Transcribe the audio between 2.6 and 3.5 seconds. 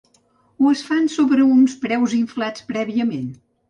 prèviament?